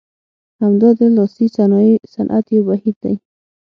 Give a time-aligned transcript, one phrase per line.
[0.61, 3.15] همدا د لاسي صنایع صنعت یو بهیر دی.